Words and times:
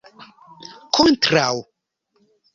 kontraŭ 0.93 1.51